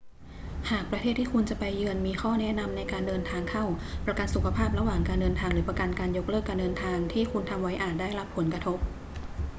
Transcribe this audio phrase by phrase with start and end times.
[0.69, 3.65] หากประเทศที่คุณจะไปเยือนมีข้อแนะนำในการเดินทางเข้า
[4.05, 8.77] ประกันสุขภาพระหว่างการเดินทางหรือประกันการยกเลิกการเดินทางที่คุณทำไว้อาจได้รับผลกระทบ